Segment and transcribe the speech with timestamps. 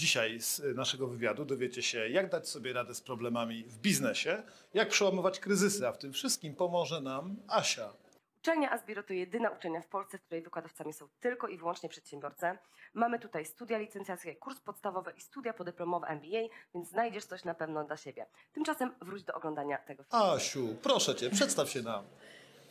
[0.00, 4.42] Dzisiaj z naszego wywiadu dowiecie się, jak dać sobie radę z problemami w biznesie,
[4.74, 7.92] jak przełamywać kryzysy, a w tym wszystkim pomoże nam Asia.
[8.38, 12.46] Uczelnia Asbiro to jedyna uczelnia w Polsce, w której wykładowcami są tylko i wyłącznie przedsiębiorcy.
[12.94, 17.84] Mamy tutaj studia licencjackie, kurs podstawowy i studia podyplomowe MBA, więc znajdziesz coś na pewno
[17.84, 18.26] dla siebie.
[18.52, 20.24] Tymczasem wróć do oglądania tego filmu.
[20.24, 22.04] Asiu, proszę cię, przedstaw się nam.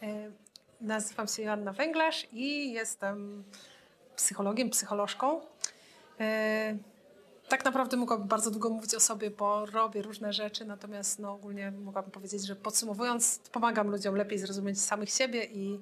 [0.02, 0.32] E,
[0.82, 3.43] Nazywam się Joanna Węglarz i jestem
[4.16, 5.41] psychologiem, psycholożką.
[7.50, 11.72] Tak naprawdę mogłabym bardzo długo mówić o sobie, bo robię różne rzeczy, natomiast no, ogólnie
[11.72, 15.80] mogłabym powiedzieć, że podsumowując, pomagam ludziom lepiej zrozumieć samych siebie i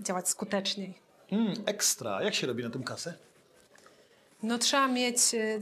[0.00, 0.94] działać skuteczniej.
[1.30, 2.22] Mm, ekstra.
[2.22, 3.14] Jak się robi na tym kasę?
[4.42, 5.60] No trzeba mieć e,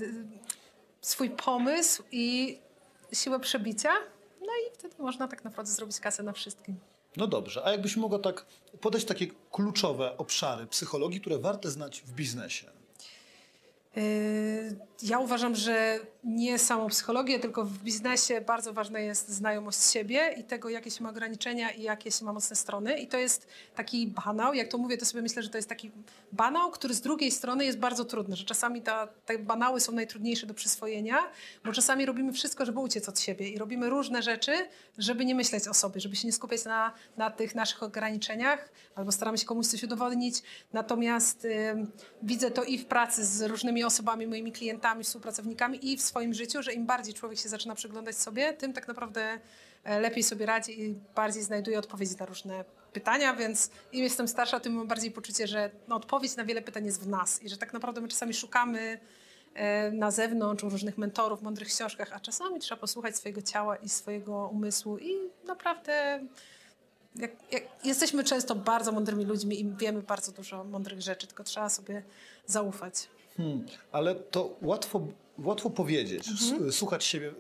[1.01, 2.59] swój pomysł i
[3.13, 3.91] siłę przebicia,
[4.41, 6.77] no i wtedy można tak naprawdę zrobić kasę na wszystkim.
[7.17, 8.47] No dobrze, a jakbyś mogła tak
[8.81, 12.76] podać takie kluczowe obszary psychologii, które warte znać w biznesie?
[13.97, 20.35] Yy, Ja uważam, że nie samą psychologię, tylko w biznesie bardzo ważna jest znajomość siebie
[20.39, 22.99] i tego, jakie się ma ograniczenia i jakie się ma mocne strony.
[22.99, 24.55] I to jest taki banał.
[24.55, 25.91] Jak to mówię, to sobie myślę, że to jest taki
[26.33, 30.47] banał, który z drugiej strony jest bardzo trudny, że czasami ta, te banały są najtrudniejsze
[30.47, 31.19] do przyswojenia,
[31.65, 34.53] bo czasami robimy wszystko, żeby uciec od siebie i robimy różne rzeczy,
[34.99, 39.13] żeby nie myśleć o sobie, żeby się nie skupiać na, na tych naszych ograniczeniach, albo
[39.13, 40.43] staramy się komuś coś udowodnić.
[40.73, 46.03] Natomiast ym, widzę to i w pracy z różnymi osobami, moimi klientami, współpracownikami i w
[46.17, 49.39] swoim życiu, że im bardziej człowiek się zaczyna przyglądać sobie, tym tak naprawdę
[49.85, 54.61] e, lepiej sobie radzi i bardziej znajduje odpowiedzi na różne pytania, więc im jestem starsza,
[54.61, 57.57] tym mam bardziej poczucie, że no, odpowiedź na wiele pytań jest w nas i że
[57.57, 58.99] tak naprawdę my czasami szukamy
[59.55, 63.89] e, na zewnątrz u różnych mentorów, mądrych książkach, a czasami trzeba posłuchać swojego ciała i
[63.89, 65.17] swojego umysłu i
[65.47, 66.21] naprawdę
[67.17, 71.69] jak, jak, jesteśmy często bardzo mądrymi ludźmi i wiemy bardzo dużo mądrych rzeczy, tylko trzeba
[71.69, 72.03] sobie
[72.47, 73.09] zaufać.
[73.37, 75.07] Hmm, ale to łatwo,
[75.39, 77.33] łatwo powiedzieć, s- słuchać, siebie, y,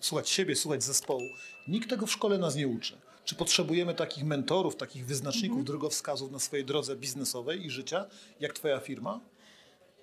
[0.00, 1.22] słuchać siebie, słuchać zespołu.
[1.68, 2.98] Nikt tego w szkole nas nie uczy.
[3.24, 8.06] Czy potrzebujemy takich mentorów, takich wyznaczników, drogowskazów na swojej drodze biznesowej i życia,
[8.40, 9.20] jak twoja firma?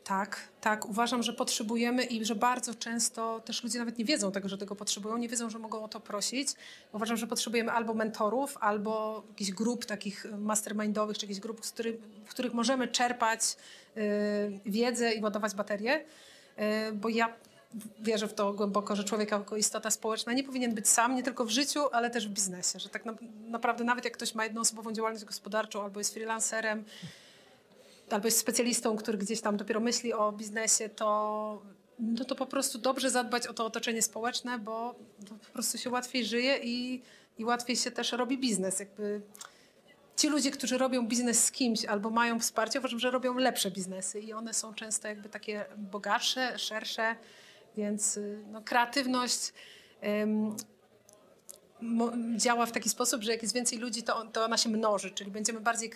[0.03, 0.85] Tak, tak.
[0.89, 4.75] Uważam, że potrzebujemy i że bardzo często też ludzie nawet nie wiedzą tego, że tego
[4.75, 6.47] potrzebują, nie wiedzą, że mogą o to prosić.
[6.93, 11.95] Uważam, że potrzebujemy albo mentorów, albo jakichś grup takich mastermindowych, czy jakichś grup, z których,
[12.25, 13.41] w których możemy czerpać
[13.97, 16.03] y, wiedzę i ładować baterie, y,
[16.93, 17.33] bo ja
[17.99, 21.45] wierzę w to głęboko, że człowiek jako istota społeczna nie powinien być sam, nie tylko
[21.45, 22.79] w życiu, ale też w biznesie.
[22.79, 23.15] Że tak na,
[23.47, 26.83] naprawdę nawet jak ktoś ma jednoosobową działalność gospodarczą albo jest freelancerem,
[28.09, 31.61] albo jest specjalistą, który gdzieś tam dopiero myśli o biznesie, to,
[31.99, 34.95] no to po prostu dobrze zadbać o to otoczenie społeczne, bo
[35.47, 37.01] po prostu się łatwiej żyje i,
[37.37, 38.79] i łatwiej się też robi biznes.
[38.79, 39.21] Jakby
[40.17, 44.19] ci ludzie, którzy robią biznes z kimś albo mają wsparcie, uważam, że robią lepsze biznesy
[44.19, 47.15] i one są często jakby takie bogatsze, szersze,
[47.77, 49.53] więc y, no, kreatywność
[52.35, 55.31] działa w taki sposób, że jak jest więcej ludzi, to, to ona się mnoży, czyli
[55.31, 55.89] będziemy bardziej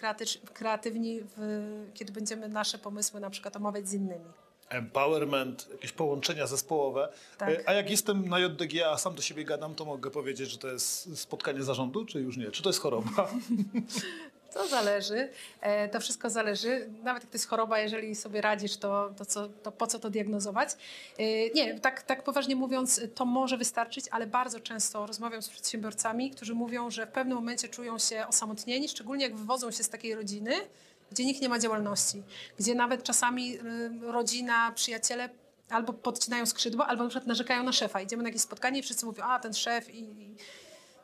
[0.53, 4.25] kreatywni, w, kiedy będziemy nasze pomysły na przykład omawiać z innymi.
[4.69, 7.09] Empowerment, jakieś połączenia zespołowe.
[7.38, 7.50] Tak.
[7.50, 10.57] Y, A jak jestem na JDG, a sam do siebie gadam, to mogę powiedzieć, że
[10.57, 12.52] to jest spotkanie zarządu, czy już nie?
[12.52, 13.29] Czy to jest choroba?
[14.53, 15.29] To zależy,
[15.62, 16.90] e, to wszystko zależy.
[17.03, 20.09] Nawet jak to jest choroba, jeżeli sobie radzisz, to, to, co, to po co to
[20.09, 20.69] diagnozować?
[21.18, 26.31] E, Nie, tak, tak poważnie mówiąc, to może wystarczyć, ale bardzo często rozmawiam z przedsiębiorcami,
[26.31, 30.16] którzy mówią, że w pewnym momencie czują się osamotnieni, szczególnie jak wywodzą się z takiej
[30.16, 30.52] rodziny,
[31.12, 32.24] gdzie nikt nie ma działalności,
[32.59, 33.62] gdzie nawet czasami y,
[34.02, 35.30] rodzina, przyjaciele
[35.70, 38.02] albo podcinają skrzydła, albo na przykład narzekają na szefa.
[38.02, 40.36] Idziemy na jakieś spotkanie i wszyscy mówią, a ten szef i,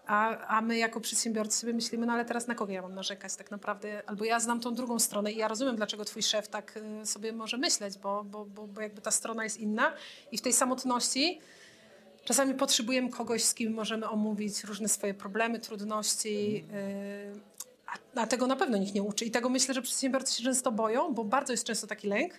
[0.07, 3.35] a, a my jako przedsiębiorcy sobie myślimy, no ale teraz na kogo ja mam narzekać
[3.35, 4.01] tak naprawdę?
[4.05, 7.33] Albo ja znam tą drugą stronę i ja rozumiem, dlaczego twój szef tak y, sobie
[7.33, 9.93] może myśleć, bo, bo, bo, bo jakby ta strona jest inna.
[10.31, 11.39] I w tej samotności
[12.25, 16.65] czasami potrzebujemy kogoś, z kim możemy omówić różne swoje problemy, trudności.
[18.15, 19.25] A, a tego na pewno nikt nie uczy.
[19.25, 22.33] I tego myślę, że przedsiębiorcy się często boją, bo bardzo jest często taki lęk,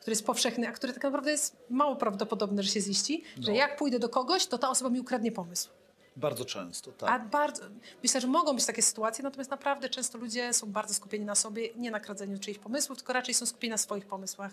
[0.00, 3.56] który jest powszechny, a który tak naprawdę jest mało prawdopodobny, że się ziści, że No.
[3.58, 5.70] jak pójdę do kogoś, to ta osoba mi ukradnie pomysł.
[6.16, 7.28] Bardzo często, A tak.
[7.28, 7.62] bardzo,
[8.02, 11.68] myślę, że mogą być takie sytuacje, natomiast naprawdę często ludzie są bardzo skupieni na sobie,
[11.74, 14.52] nie na kradzeniu czyichś pomysłów, tylko raczej są skupieni na swoich pomysłach.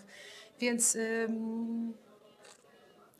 [0.60, 1.94] Więc ym,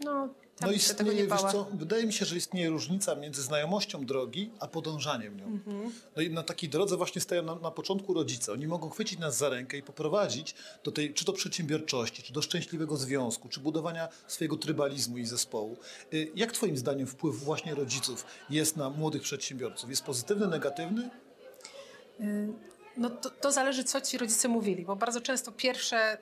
[0.04, 0.28] no,
[0.60, 4.50] ja No istnieje, nie wiesz co, wydaje mi się, że istnieje różnica między znajomością drogi,
[4.60, 5.44] a podążaniem nią.
[5.44, 5.92] Mhm.
[6.16, 8.52] No i na takiej drodze właśnie stoją na, na początku rodzice.
[8.52, 10.54] Oni mogą chwycić nas za rękę i poprowadzić
[10.84, 15.76] do tej, czy do przedsiębiorczości, czy do szczęśliwego związku, czy budowania swojego trybalizmu i zespołu.
[16.12, 19.90] Y, Jak twoim zdaniem wpływ właśnie rodziców jest na młodych przedsiębiorców?
[19.90, 21.10] Jest pozytywny, negatywny?
[22.96, 26.18] No to, to zależy, co ci rodzice mówili, bo bardzo często pierwsze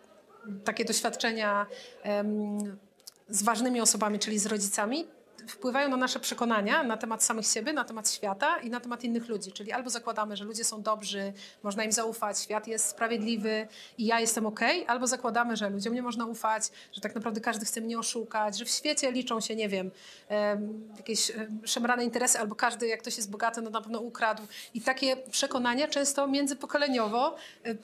[0.64, 1.66] takie doświadczenia
[3.28, 5.06] z ważnymi osobami, czyli z rodzicami,
[5.48, 9.28] wpływają na nasze przekonania na temat samych siebie, na temat świata i na temat innych
[9.28, 9.52] ludzi.
[9.52, 13.68] Czyli albo zakładamy, że ludzie są dobrzy, można im zaufać, świat jest sprawiedliwy
[13.98, 16.62] i ja jestem ok, albo zakładamy, że ludziom nie można ufać,
[16.92, 19.90] że tak naprawdę każdy chce mnie oszukać, że w świecie liczą się, nie wiem,
[20.28, 24.42] em, jakieś em, szemrane interesy, albo każdy, jak ktoś jest bogaty, no na pewno ukradł.
[24.74, 27.74] I takie przekonania często międzypokoleniowo e, e,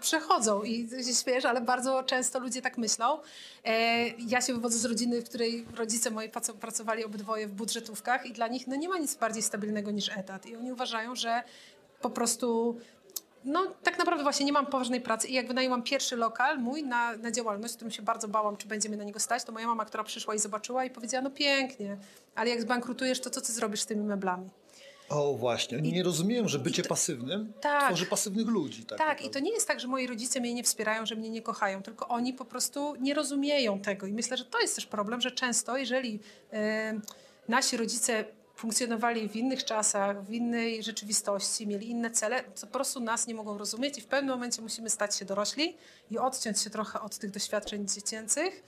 [0.00, 0.62] przechodzą.
[0.62, 3.18] I się śmiesz, ale bardzo często ludzie tak myślą.
[3.64, 8.26] E, Ja się wywodzę z rodziny, w której rodzice moi praco- pracowali obydwoje w budżetówkach
[8.26, 10.46] i dla nich no, nie ma nic bardziej stabilnego niż etat.
[10.46, 11.42] I oni uważają, że
[12.00, 12.76] po prostu
[13.44, 17.16] no tak naprawdę właśnie nie mam poważnej pracy i jak wynajęłam pierwszy lokal mój na,
[17.16, 20.04] na działalność, którym się bardzo bałam, czy będzie na niego stać, to moja mama, która
[20.04, 21.96] przyszła i zobaczyła i powiedziała, no pięknie,
[22.34, 24.50] ale jak zbankrutujesz, to co ty zrobisz z tymi meblami?
[25.08, 27.86] O właśnie, oni nie rozumieją, że bycie to- pasywnym Tak.
[27.88, 28.84] tworzy pasywnych ludzi.
[28.86, 31.30] Tak, Tak, i to nie jest tak, że moi rodzice mnie nie wspierają, że mnie
[31.30, 34.06] nie kochają, tylko oni po prostu nie rozumieją tego.
[34.06, 36.20] I myślę, że to jest też problem, że często, jeżeli
[37.48, 38.24] nasi rodzice
[38.56, 43.34] funkcjonowali w innych czasach, w innej rzeczywistości, mieli inne cele, to po prostu nas nie
[43.34, 45.76] mogą rozumieć i w pewnym momencie musimy stać się dorośli
[46.10, 48.62] i odciąć się trochę od tych doświadczeń dziecięcych,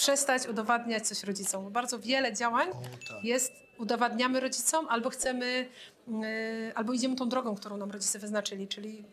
[0.00, 1.72] przestać udowadniać coś rodzicom.
[1.72, 3.24] Bardzo wiele działań O, tak.
[3.24, 5.68] jest, udowadniamy rodzicom, albo chcemy,
[6.08, 9.04] yy, albo idziemy tą drogą, którą nam rodzice wyznaczyli, czyli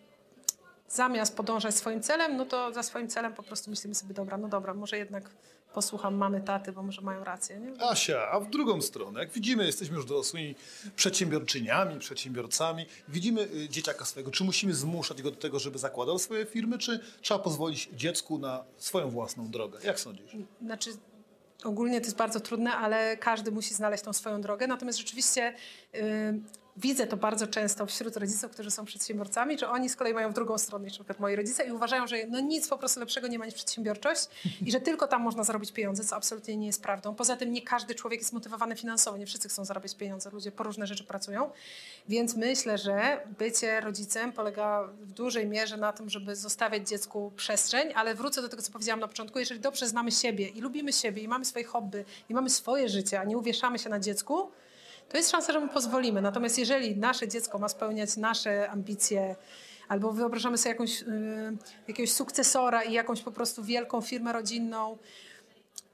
[0.89, 4.47] zamiast podążać swoim celem, no to za swoim celem po prostu myślimy sobie, dobra, no
[4.47, 5.29] dobra, może jednak
[5.73, 7.81] posłucham mamy, taty, bo może mają rację, nie?
[7.81, 10.55] Asia, a w drugą stronę, jak widzimy, jesteśmy już dorosłymi
[10.95, 16.45] przedsiębiorczyniami, przedsiębiorcami, widzimy y, dzieciaka swojego, czy musimy zmuszać go do tego, żeby zakładał swoje
[16.45, 19.79] firmy, czy trzeba pozwolić dziecku na swoją własną drogę?
[19.83, 20.31] Jak sądzisz?
[20.61, 20.89] Znaczy,
[21.63, 24.67] ogólnie to jest bardzo trudne, ale każdy musi znaleźć tą swoją drogę.
[24.67, 25.53] Natomiast rzeczywiście
[25.95, 26.39] y,
[26.77, 30.33] widzę to bardzo często wśród rodziców, którzy są przedsiębiorcami, że oni z kolei mają w
[30.33, 33.39] drugą stronę niż przykład moi rodzice i uważają, że no nic po prostu lepszego nie
[33.39, 34.27] ma niż przedsiębiorczość
[34.65, 37.15] i że tylko tam można zarobić pieniądze, co absolutnie nie jest prawdą.
[37.15, 40.63] Poza tym nie każdy człowiek jest motywowany finansowo, nie wszyscy chcą zarabiać pieniądze, ludzie po
[40.63, 41.51] różne rzeczy pracują.
[42.09, 47.94] Więc myślę, że bycie rodzicem polega w dużej mierze na tym, żeby zostawiać dziecku przestrzeń,
[47.95, 51.21] ale wrócę do tego, co powiedziałam na początku, jeżeli dobrze znamy siebie i lubimy siebie
[51.21, 54.51] i mamy swoje hobby i mamy swoje życie, a nie uwieszamy się na dziecku,
[55.09, 56.21] to jest szansa, że mu pozwolimy.
[56.21, 59.36] Natomiast jeżeli nasze dziecko ma spełniać nasze ambicje,
[59.88, 61.57] albo wyobrażamy sobie jakąś, yy,
[61.88, 64.98] jakiegoś sukcesora i jakąś po prostu wielką firmę rodzinną,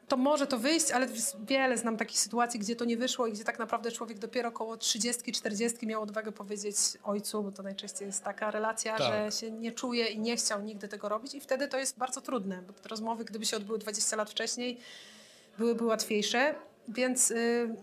[0.08, 1.08] to może to wyjść, ale
[1.48, 4.76] wiele znam takich sytuacji, gdzie to nie wyszło i gdzie tak naprawdę człowiek dopiero około
[4.76, 9.08] 30-40 miał odwagę powiedzieć ojcu, bo to najczęściej jest taka relacja, Tak.
[9.08, 12.22] że się nie czuje i nie chciał nigdy tego robić i wtedy to jest bardzo
[12.22, 14.80] trudne, bo te rozmowy, gdyby się odbyły 20 lat wcześniej,
[15.58, 16.56] byłyby łatwiejsze,
[16.88, 17.76] więc y,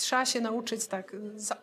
[0.00, 1.16] trzeba się nauczyć tak,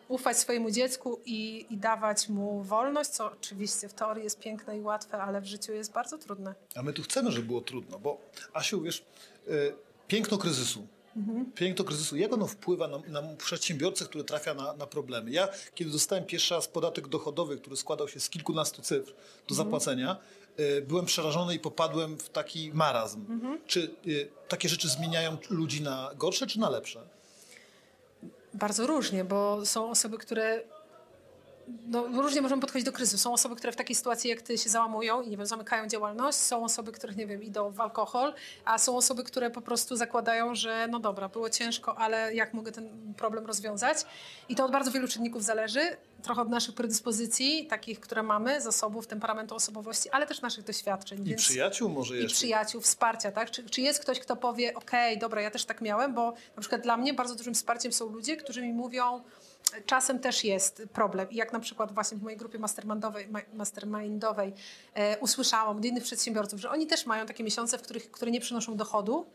[0.08, 4.80] ufać swojemu dziecku i, i dawać mu wolność, co oczywiście w teorii jest piękne i
[4.80, 6.54] łatwe, ale w życiu jest bardzo trudne.
[6.74, 8.20] A my tu chcemy, żeby było trudno, bo
[8.52, 9.04] Asiu, wiesz,
[9.48, 9.74] y,
[10.08, 10.86] piękno kryzysu.
[11.54, 15.30] Piękno kryzysu, jak ono wpływa na, na przedsiębiorcę, który trafia na, na problemy?
[15.30, 19.12] Ja, kiedy dostałem pierwszy raz podatek dochodowy, który składał się z kilkunastu cyfr
[19.48, 20.16] do zapłacenia,
[20.60, 23.24] y, byłem przerażony i popadłem w taki marazm.
[23.66, 27.17] Czy y, takie rzeczy zmieniają ludzi na gorsze czy na lepsze?
[28.58, 30.60] Bardzo różnie, bo są osoby, które.
[31.86, 33.18] No, różnie możemy podchodzić do kryzysu.
[33.18, 36.38] Są osoby, które w takiej sytuacji jak ty się załamują i nie wiem, zamykają działalność.
[36.38, 38.34] Są osoby, które nie wiem, idą w alkohol,
[38.64, 42.72] a są osoby, które po prostu zakładają, że no dobra, było ciężko, ale jak mogę
[42.72, 43.98] ten problem rozwiązać?
[44.48, 45.80] I to od bardzo wielu czynników zależy.
[46.22, 51.20] Trochę od naszych predyspozycji, takich, które mamy, zasobów, temperamentu, osobowości, ale też naszych doświadczeń.
[51.20, 52.36] I Więc przyjaciół może i jeszcze?
[52.36, 53.50] przyjaciół, wsparcia, tak?
[53.50, 56.82] Czy, czy jest ktoś, kto powie, okej, dobra, ja też tak miałem, bo na przykład
[56.82, 59.22] dla mnie bardzo dużym wsparciem są ludzie, którzy mi mówią,
[59.86, 61.30] czasem też jest problem.
[61.30, 64.52] I jak na przykład właśnie w mojej grupie mastermindowej, ma- mastermindowej
[64.94, 68.40] e, usłyszałam od innych przedsiębiorców, że oni też mają takie miesiące, w których, które nie
[68.40, 69.26] przynoszą dochodu,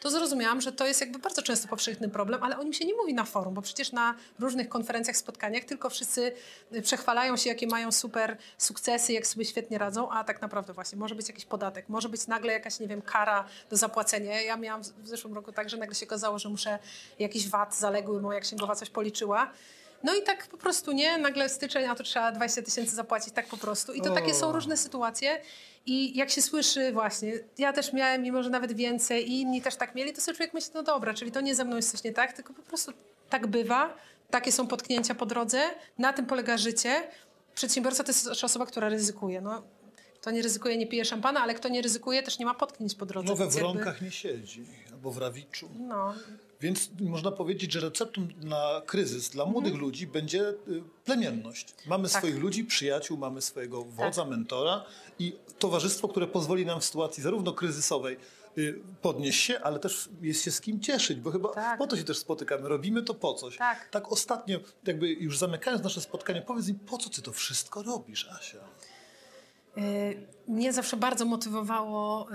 [0.00, 2.94] to zrozumiałam, że to jest jakby bardzo często powszechny problem, ale o nim się nie
[2.94, 6.32] mówi na forum, bo przecież na różnych konferencjach, spotkaniach tylko wszyscy
[6.74, 10.98] y, przechwalają się, jakie mają super sukcesy, jak sobie świetnie radzą, a tak naprawdę właśnie
[10.98, 14.40] może być jakiś podatek, może być nagle jakaś, nie wiem, kara do zapłacenia.
[14.42, 16.78] Ja miałam w- zeszłym roku tak, że nagle się okazało, że muszę
[17.18, 19.50] jakiś VAT zaległy, moja księgowa coś policzyła.
[20.02, 21.18] No i tak po prostu, nie?
[21.18, 23.92] Nagle styczeń, a to trzeba 20 tysięcy zapłacić, tak po prostu.
[23.92, 24.52] I to takie są O.
[24.52, 25.40] różne sytuacje.
[25.86, 29.76] I jak się słyszy właśnie, ja też miałem, mimo że nawet więcej i inni też
[29.76, 32.04] tak mieli, to sobie człowiek myśli, no dobra, czyli to nie ze mną jest coś
[32.04, 32.92] nie tak, tylko po prostu
[33.30, 33.96] tak bywa,
[34.30, 35.60] takie są potknięcia po drodze,
[35.98, 37.02] na tym polega życie.
[37.54, 39.40] Przedsiębiorca to jest też osoba, która ryzykuje.
[39.40, 39.62] No,
[40.20, 43.06] kto nie ryzykuje, nie pije szampana, ale kto nie ryzykuje, też nie ma potknięć po
[43.06, 43.28] drodze.
[43.28, 45.68] No we więc jakby- wronkach nie siedzi, albo w rawiczu.
[45.78, 46.14] No,
[46.60, 50.56] Więc można powiedzieć, że receptą na kryzys dla młodych ludzi będzie y,
[51.04, 51.74] plemienność.
[51.86, 52.12] Mamy Mhm.
[52.12, 52.20] Tak.
[52.22, 54.84] swoich ludzi, przyjaciół, mamy swojego wodza, mentora
[55.18, 58.16] i towarzystwo, które pozwoli nam w sytuacji zarówno kryzysowej
[58.58, 61.78] y, podnieść się, ale też jest się z kim cieszyć, bo chyba Tak.
[61.78, 62.68] po to się też spotykamy.
[62.68, 63.56] Robimy to po coś.
[63.56, 63.88] Tak.
[63.88, 68.28] tak ostatnio, jakby już zamykając nasze spotkanie, powiedz mi, po co ty to wszystko robisz,
[68.30, 68.58] Asia?
[69.78, 72.34] Y, Mnie zawsze bardzo motywowało y,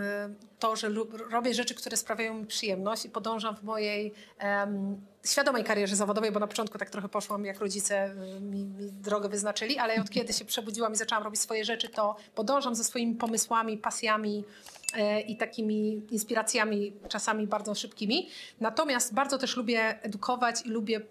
[0.60, 0.90] to, że
[1.32, 6.40] robię rzeczy, które sprawiają mi przyjemność i podążam w mojej em, świadomej karierze zawodowej, bo
[6.40, 10.34] na początku tak trochę poszłam, jak rodzice y, mi, mi drogę wyznaczyli, ale od kiedy
[10.34, 14.44] się przebudziłam i zaczęłam robić swoje rzeczy, to podążam ze swoimi pomysłami, pasjami
[14.96, 18.30] e, i takimi inspiracjami, czasami bardzo szybkimi.
[18.60, 21.02] Natomiast bardzo też lubię edukować i lubię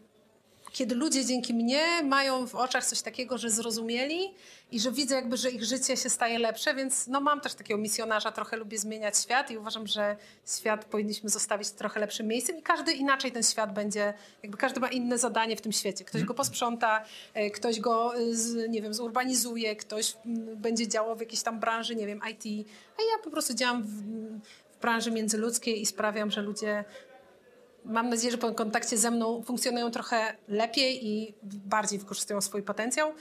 [0.73, 4.35] kiedy ludzie dzięki mnie mają w oczach coś takiego, że zrozumieli
[4.73, 7.81] i że widzę jakby, że ich życie się staje lepsze, więc no mam też takiego
[7.81, 10.17] misjonarza, trochę lubię zmieniać świat i uważam, że
[10.59, 14.89] świat powinniśmy zostawić trochę lepszym miejscem i każdy inaczej ten świat będzie, jakby każdy ma
[14.89, 16.05] inne zadanie w tym świecie.
[16.05, 20.17] Ktoś go posprząta, e, ktoś go, e, nie wiem, zurbanizuje, ktoś
[20.57, 24.81] będzie działał w jakiejś tam branży, nie wiem, IT, a ja po prostu działam w
[24.81, 26.85] branży międzyludzkiej i sprawiam, że ludzie
[27.85, 33.13] Mam nadzieję, że po kontakcie ze mną funkcjonują trochę lepiej i bardziej wykorzystują swój potencjał.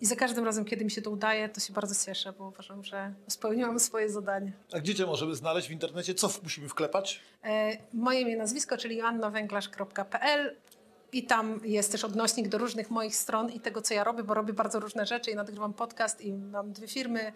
[0.00, 2.84] I za każdym razem, kiedy mi się to udaje, to się bardzo cieszę, bo uważam,
[2.84, 4.52] że spełniłam swoje zadanie.
[4.72, 6.14] A gdzie cię możemy znaleźć w internecie?
[6.14, 7.20] Co musimy wklepać?
[7.44, 10.56] E, moje imię, nazwisko, czyli joannawęglarz.pl
[11.12, 14.34] i tam jest też odnośnik do różnych moich stron i tego, co ja robię, bo
[14.34, 17.32] robię bardzo różne rzeczy i nagrywam podcast i mam dwie firmy,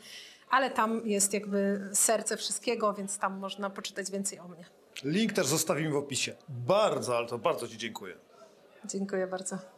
[0.50, 4.64] ale tam jest jakby serce wszystkiego, więc tam można poczytać więcej o mnie.
[5.04, 6.36] Link też zostawimy w opisie.
[6.48, 8.14] Bardzo, ale to bardzo ci dziękuję.
[8.84, 9.75] Dziękuję bardzo.